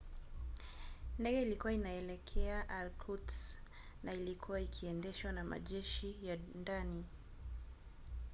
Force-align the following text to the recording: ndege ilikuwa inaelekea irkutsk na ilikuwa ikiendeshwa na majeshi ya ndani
ndege 1.19 1.41
ilikuwa 1.41 1.73
inaelekea 1.73 2.65
irkutsk 2.81 3.57
na 4.03 4.13
ilikuwa 4.13 4.61
ikiendeshwa 4.61 5.31
na 5.31 5.43
majeshi 5.43 6.15
ya 6.27 6.37
ndani 6.61 7.03